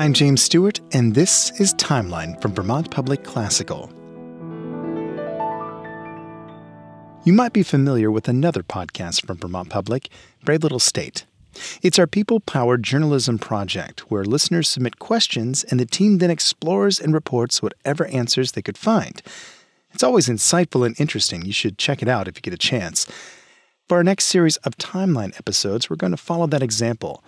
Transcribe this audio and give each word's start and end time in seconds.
I'm 0.00 0.14
James 0.14 0.42
Stewart, 0.42 0.80
and 0.94 1.14
this 1.14 1.50
is 1.60 1.74
Timeline 1.74 2.40
from 2.40 2.54
Vermont 2.54 2.90
Public 2.90 3.22
Classical. 3.22 3.92
You 7.24 7.34
might 7.34 7.52
be 7.52 7.62
familiar 7.62 8.10
with 8.10 8.26
another 8.26 8.62
podcast 8.62 9.26
from 9.26 9.36
Vermont 9.36 9.68
Public, 9.68 10.08
Brave 10.42 10.62
Little 10.62 10.78
State. 10.78 11.26
It's 11.82 11.98
our 11.98 12.06
people 12.06 12.40
powered 12.40 12.82
journalism 12.82 13.38
project 13.38 14.10
where 14.10 14.24
listeners 14.24 14.70
submit 14.70 14.98
questions 14.98 15.64
and 15.64 15.78
the 15.78 15.84
team 15.84 16.16
then 16.16 16.30
explores 16.30 16.98
and 16.98 17.12
reports 17.12 17.62
whatever 17.62 18.06
answers 18.06 18.52
they 18.52 18.62
could 18.62 18.78
find. 18.78 19.20
It's 19.92 20.02
always 20.02 20.30
insightful 20.30 20.86
and 20.86 20.98
interesting. 20.98 21.44
You 21.44 21.52
should 21.52 21.76
check 21.76 22.00
it 22.00 22.08
out 22.08 22.26
if 22.26 22.38
you 22.38 22.40
get 22.40 22.54
a 22.54 22.56
chance. 22.56 23.06
For 23.86 23.98
our 23.98 24.04
next 24.04 24.28
series 24.28 24.56
of 24.56 24.78
timeline 24.78 25.36
episodes, 25.36 25.90
we're 25.90 25.96
going 25.96 26.12
to 26.12 26.16
follow 26.16 26.46
that 26.46 26.62
example. 26.62 27.22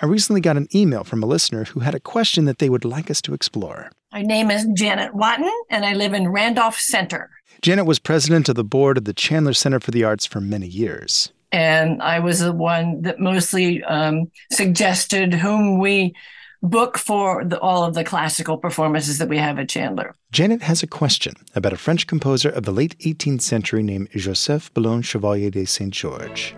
I 0.00 0.06
recently 0.06 0.40
got 0.40 0.56
an 0.56 0.68
email 0.72 1.02
from 1.02 1.24
a 1.24 1.26
listener 1.26 1.64
who 1.64 1.80
had 1.80 1.92
a 1.92 1.98
question 2.00 2.44
that 2.44 2.58
they 2.58 2.70
would 2.70 2.84
like 2.84 3.10
us 3.10 3.20
to 3.22 3.34
explore. 3.34 3.90
My 4.12 4.22
name 4.22 4.48
is 4.48 4.64
Janet 4.74 5.12
Watton, 5.12 5.50
and 5.70 5.84
I 5.84 5.94
live 5.94 6.14
in 6.14 6.28
Randolph 6.28 6.78
Center. 6.78 7.30
Janet 7.62 7.84
was 7.84 7.98
president 7.98 8.48
of 8.48 8.54
the 8.54 8.62
board 8.62 8.96
of 8.96 9.06
the 9.06 9.12
Chandler 9.12 9.54
Center 9.54 9.80
for 9.80 9.90
the 9.90 10.04
Arts 10.04 10.24
for 10.24 10.40
many 10.40 10.68
years. 10.68 11.32
And 11.50 12.00
I 12.00 12.20
was 12.20 12.38
the 12.38 12.52
one 12.52 13.02
that 13.02 13.18
mostly 13.18 13.82
um, 13.82 14.30
suggested 14.52 15.34
whom 15.34 15.80
we 15.80 16.14
book 16.62 16.96
for 16.96 17.44
the, 17.44 17.58
all 17.58 17.82
of 17.82 17.94
the 17.94 18.04
classical 18.04 18.56
performances 18.56 19.18
that 19.18 19.28
we 19.28 19.38
have 19.38 19.58
at 19.58 19.68
Chandler. 19.68 20.14
Janet 20.30 20.62
has 20.62 20.80
a 20.80 20.86
question 20.86 21.34
about 21.56 21.72
a 21.72 21.76
French 21.76 22.06
composer 22.06 22.50
of 22.50 22.62
the 22.62 22.72
late 22.72 22.96
18th 23.00 23.42
century 23.42 23.82
named 23.82 24.10
Joseph 24.14 24.72
Bologne 24.74 25.02
Chevalier 25.02 25.50
de 25.50 25.64
Saint 25.64 25.92
George. 25.92 26.54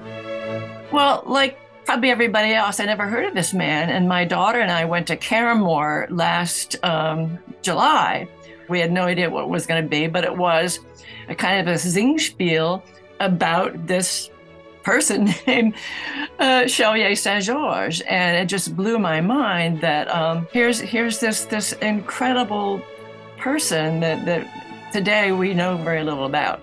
Well, 0.93 1.23
like 1.25 1.59
probably 1.91 2.11
everybody 2.11 2.53
else, 2.53 2.79
I 2.79 2.85
never 2.85 3.09
heard 3.09 3.25
of 3.25 3.35
this 3.35 3.53
man. 3.53 3.91
And 3.91 4.09
my 4.09 4.25
daughter 4.25 4.61
and 4.61 4.71
I 4.71 4.85
went 4.85 5.09
to 5.09 5.17
Caramoor 5.17 6.07
last 6.09 6.77
um, 6.85 7.37
July. 7.63 8.29
We 8.69 8.79
had 8.79 8.93
no 8.93 9.07
idea 9.07 9.29
what 9.29 9.43
it 9.43 9.51
was 9.51 9.67
going 9.67 9.83
to 9.83 9.89
be, 9.89 10.07
but 10.07 10.23
it 10.23 10.37
was 10.37 10.79
a 11.29 11.35
kind 11.35 11.59
of 11.61 11.67
a 11.67 11.77
Singspiel 11.77 12.81
about 13.19 13.89
this 13.89 14.31
person 14.85 15.31
named 15.49 15.75
uh, 16.39 16.69
Chevalier 16.69 17.17
Saint 17.17 17.43
Georges, 17.43 18.03
and 18.03 18.37
it 18.37 18.47
just 18.47 18.77
blew 18.77 19.01
my 19.01 19.21
mind 19.21 19.81
that 19.81 20.09
um, 20.15 20.47
here's 20.53 20.79
here's 20.79 21.19
this 21.19 21.45
this 21.47 21.73
incredible 21.83 22.81
person 23.37 23.99
that 23.99 24.25
that 24.27 24.93
today 24.93 25.33
we 25.33 25.55
know 25.55 25.77
very 25.77 26.05
little 26.05 26.27
about. 26.27 26.63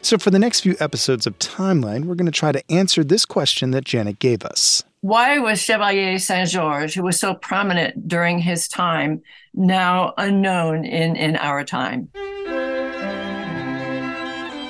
So, 0.00 0.18
for 0.18 0.30
the 0.30 0.38
next 0.38 0.60
few 0.60 0.76
episodes 0.80 1.26
of 1.26 1.38
Timeline, 1.38 2.04
we're 2.04 2.14
going 2.14 2.26
to 2.26 2.32
try 2.32 2.52
to 2.52 2.62
answer 2.70 3.04
this 3.04 3.24
question 3.24 3.70
that 3.72 3.84
Janet 3.84 4.18
gave 4.18 4.44
us. 4.44 4.84
Why 5.00 5.38
was 5.38 5.60
Chevalier 5.60 6.18
Saint 6.18 6.48
Georges, 6.48 6.94
who 6.94 7.02
was 7.02 7.18
so 7.18 7.34
prominent 7.34 8.06
during 8.06 8.38
his 8.38 8.68
time, 8.68 9.20
now 9.52 10.14
unknown 10.16 10.84
in, 10.84 11.16
in 11.16 11.36
our 11.36 11.64
time? 11.64 12.08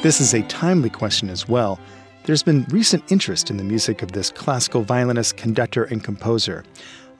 This 0.02 0.20
is 0.20 0.32
a 0.32 0.42
timely 0.44 0.90
question 0.90 1.28
as 1.28 1.46
well. 1.46 1.78
There's 2.24 2.42
been 2.42 2.64
recent 2.70 3.10
interest 3.12 3.50
in 3.50 3.56
the 3.56 3.64
music 3.64 4.00
of 4.02 4.12
this 4.12 4.30
classical 4.30 4.82
violinist, 4.82 5.36
conductor, 5.36 5.84
and 5.84 6.02
composer. 6.02 6.64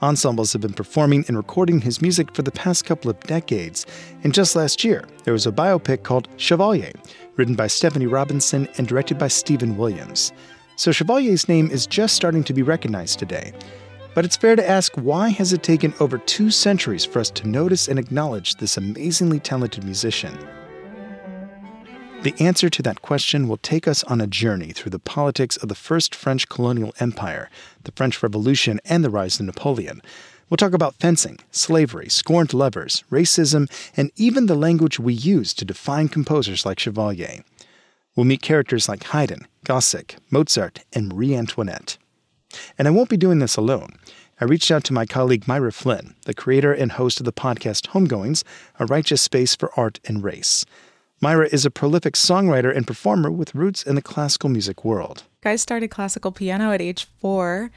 Ensembles 0.01 0.51
have 0.51 0.61
been 0.61 0.73
performing 0.73 1.23
and 1.27 1.37
recording 1.37 1.79
his 1.79 2.01
music 2.01 2.33
for 2.35 2.41
the 2.41 2.51
past 2.51 2.83
couple 2.83 3.09
of 3.09 3.19
decades. 3.21 3.85
And 4.23 4.33
just 4.33 4.55
last 4.55 4.83
year, 4.83 5.05
there 5.23 5.33
was 5.33 5.47
a 5.47 5.51
biopic 5.51 6.03
called 6.03 6.27
Chevalier, 6.35 6.91
written 7.35 7.55
by 7.55 7.67
Stephanie 7.67 8.07
Robinson 8.07 8.67
and 8.77 8.87
directed 8.87 9.17
by 9.17 9.27
Stephen 9.27 9.77
Williams. 9.77 10.31
So 10.75 10.91
Chevalier's 10.91 11.47
name 11.47 11.69
is 11.69 11.87
just 11.87 12.15
starting 12.15 12.43
to 12.45 12.53
be 12.53 12.63
recognized 12.63 13.19
today. 13.19 13.53
But 14.15 14.25
it's 14.25 14.37
fair 14.37 14.55
to 14.55 14.69
ask 14.69 14.93
why 14.95 15.29
has 15.29 15.53
it 15.53 15.63
taken 15.63 15.93
over 15.99 16.17
two 16.17 16.51
centuries 16.51 17.05
for 17.05 17.19
us 17.19 17.31
to 17.31 17.47
notice 17.47 17.87
and 17.87 17.97
acknowledge 17.97 18.55
this 18.55 18.77
amazingly 18.77 19.39
talented 19.39 19.83
musician? 19.83 20.37
The 22.21 22.35
answer 22.39 22.69
to 22.69 22.81
that 22.83 23.01
question 23.01 23.49
will 23.49 23.57
take 23.57 23.85
us 23.87 24.03
on 24.05 24.21
a 24.21 24.27
journey 24.27 24.71
through 24.71 24.91
the 24.91 24.99
politics 24.99 25.57
of 25.57 25.67
the 25.67 25.75
first 25.75 26.15
French 26.15 26.47
colonial 26.47 26.93
empire, 26.99 27.49
the 27.83 27.91
French 27.91 28.23
Revolution, 28.23 28.79
and 28.85 29.03
the 29.03 29.09
rise 29.09 29.39
of 29.39 29.45
Napoleon. 29.45 30.01
We'll 30.53 30.57
talk 30.57 30.75
about 30.75 30.99
fencing, 30.99 31.39
slavery, 31.49 32.09
scorned 32.09 32.53
lovers, 32.53 33.03
racism, 33.09 33.67
and 33.97 34.11
even 34.15 34.45
the 34.45 34.53
language 34.53 34.99
we 34.99 35.11
use 35.11 35.51
to 35.55 35.65
define 35.65 36.09
composers 36.09 36.63
like 36.63 36.77
Chevalier. 36.77 37.43
We'll 38.15 38.27
meet 38.27 38.43
characters 38.43 38.87
like 38.87 39.05
Haydn, 39.05 39.47
Gossec, 39.65 40.15
Mozart, 40.29 40.81
and 40.93 41.09
Marie 41.09 41.33
Antoinette. 41.33 41.97
And 42.77 42.87
I 42.87 42.91
won't 42.91 43.09
be 43.09 43.17
doing 43.17 43.39
this 43.39 43.57
alone. 43.57 43.93
I 44.39 44.45
reached 44.45 44.69
out 44.69 44.83
to 44.83 44.93
my 44.93 45.07
colleague 45.07 45.47
Myra 45.47 45.71
Flynn, 45.71 46.13
the 46.25 46.35
creator 46.35 46.71
and 46.71 46.91
host 46.91 47.19
of 47.19 47.25
the 47.25 47.33
podcast 47.33 47.87
Homegoings, 47.87 48.43
a 48.79 48.85
righteous 48.85 49.23
space 49.23 49.55
for 49.55 49.71
art 49.75 49.99
and 50.05 50.23
race. 50.23 50.65
Myra 51.19 51.49
is 51.51 51.65
a 51.65 51.71
prolific 51.71 52.13
songwriter 52.13 52.71
and 52.77 52.85
performer 52.85 53.31
with 53.31 53.55
roots 53.55 53.81
in 53.81 53.95
the 53.95 54.03
classical 54.03 54.49
music 54.49 54.85
world. 54.85 55.23
I 55.43 55.55
started 55.55 55.87
classical 55.87 56.31
piano 56.31 56.71
at 56.71 56.79
age 56.79 57.07
four 57.19 57.71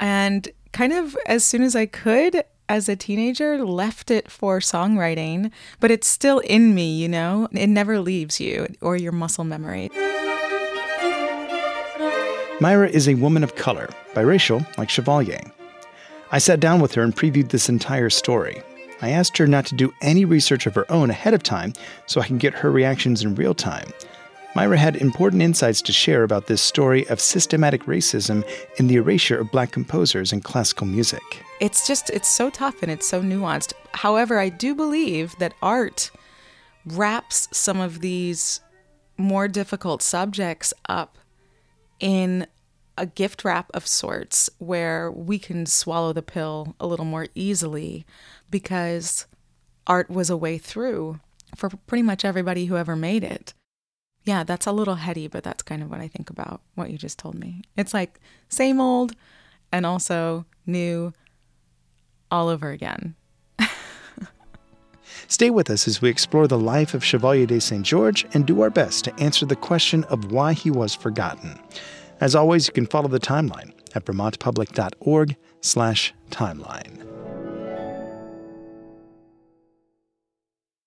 and 0.00 0.48
kind 0.72 0.92
of 0.92 1.16
as 1.26 1.44
soon 1.44 1.62
as 1.62 1.74
I 1.74 1.86
could 1.86 2.44
as 2.68 2.88
a 2.88 2.96
teenager 2.96 3.64
left 3.64 4.10
it 4.10 4.30
for 4.30 4.60
songwriting, 4.60 5.50
but 5.80 5.90
it's 5.90 6.06
still 6.06 6.38
in 6.40 6.74
me, 6.74 6.94
you 6.96 7.08
know? 7.08 7.48
It 7.52 7.68
never 7.68 7.98
leaves 7.98 8.40
you 8.40 8.66
or 8.80 8.96
your 8.96 9.12
muscle 9.12 9.44
memory. 9.44 9.90
Myra 12.60 12.88
is 12.88 13.08
a 13.08 13.14
woman 13.14 13.44
of 13.44 13.54
color, 13.54 13.88
biracial 14.14 14.66
like 14.76 14.90
Chevalier. 14.90 15.40
I 16.30 16.38
sat 16.38 16.60
down 16.60 16.80
with 16.80 16.92
her 16.94 17.02
and 17.02 17.16
previewed 17.16 17.50
this 17.50 17.68
entire 17.68 18.10
story. 18.10 18.62
I 19.00 19.10
asked 19.10 19.38
her 19.38 19.46
not 19.46 19.64
to 19.66 19.76
do 19.76 19.94
any 20.02 20.24
research 20.24 20.66
of 20.66 20.74
her 20.74 20.90
own 20.90 21.08
ahead 21.08 21.32
of 21.32 21.42
time 21.42 21.72
so 22.06 22.20
I 22.20 22.26
can 22.26 22.36
get 22.36 22.52
her 22.54 22.70
reactions 22.70 23.22
in 23.22 23.36
real 23.36 23.54
time. 23.54 23.88
Myra 24.54 24.78
had 24.78 24.96
important 24.96 25.42
insights 25.42 25.82
to 25.82 25.92
share 25.92 26.22
about 26.22 26.46
this 26.46 26.62
story 26.62 27.06
of 27.08 27.20
systematic 27.20 27.84
racism 27.84 28.42
and 28.78 28.88
the 28.88 28.96
erasure 28.96 29.38
of 29.38 29.50
black 29.52 29.72
composers 29.72 30.32
in 30.32 30.40
classical 30.40 30.86
music. 30.86 31.22
It's 31.60 31.86
just, 31.86 32.10
it's 32.10 32.28
so 32.28 32.50
tough 32.50 32.82
and 32.82 32.90
it's 32.90 33.06
so 33.06 33.22
nuanced. 33.22 33.74
However, 33.92 34.38
I 34.38 34.48
do 34.48 34.74
believe 34.74 35.36
that 35.38 35.54
art 35.62 36.10
wraps 36.86 37.48
some 37.52 37.78
of 37.78 38.00
these 38.00 38.60
more 39.18 39.48
difficult 39.48 40.02
subjects 40.02 40.72
up 40.88 41.18
in 42.00 42.46
a 42.96 43.06
gift 43.06 43.44
wrap 43.44 43.70
of 43.74 43.86
sorts 43.86 44.48
where 44.58 45.10
we 45.10 45.38
can 45.38 45.66
swallow 45.66 46.12
the 46.12 46.22
pill 46.22 46.74
a 46.80 46.86
little 46.86 47.04
more 47.04 47.28
easily 47.34 48.06
because 48.50 49.26
art 49.86 50.10
was 50.10 50.30
a 50.30 50.36
way 50.36 50.58
through 50.58 51.20
for 51.54 51.68
pretty 51.86 52.02
much 52.02 52.24
everybody 52.24 52.66
who 52.66 52.76
ever 52.76 52.96
made 52.96 53.22
it. 53.22 53.54
Yeah, 54.28 54.44
that's 54.44 54.66
a 54.66 54.72
little 54.72 54.96
heady, 54.96 55.26
but 55.26 55.42
that's 55.42 55.62
kind 55.62 55.82
of 55.82 55.88
what 55.88 56.02
I 56.02 56.08
think 56.08 56.28
about 56.28 56.60
what 56.74 56.90
you 56.90 56.98
just 56.98 57.18
told 57.18 57.34
me. 57.34 57.62
It's 57.78 57.94
like 57.94 58.20
same 58.50 58.78
old 58.78 59.12
and 59.72 59.86
also 59.86 60.44
new 60.66 61.14
all 62.30 62.50
over 62.50 62.68
again. 62.68 63.14
Stay 65.28 65.48
with 65.48 65.70
us 65.70 65.88
as 65.88 66.02
we 66.02 66.10
explore 66.10 66.46
the 66.46 66.58
life 66.58 66.92
of 66.92 67.02
Chevalier 67.02 67.46
de 67.46 67.58
Saint 67.58 67.86
George 67.86 68.26
and 68.34 68.46
do 68.46 68.60
our 68.60 68.68
best 68.68 69.04
to 69.04 69.14
answer 69.14 69.46
the 69.46 69.56
question 69.56 70.04
of 70.04 70.30
why 70.30 70.52
he 70.52 70.70
was 70.70 70.94
forgotten. 70.94 71.58
As 72.20 72.34
always, 72.34 72.66
you 72.66 72.74
can 72.74 72.86
follow 72.86 73.08
the 73.08 73.18
timeline 73.18 73.72
at 73.94 74.04
vermontpublic.org 74.04 75.36
slash 75.62 76.12
timeline. 76.30 77.07